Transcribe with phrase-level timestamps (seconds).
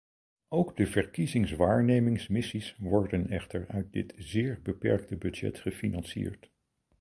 [0.47, 6.51] Ook de verkiezingswaarnemingsmissies worden echter uit dit zeer beperkte budget gefinancierd.